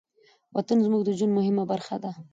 [0.55, 2.11] وطن زموږ د ژوند مهمه برخه ده.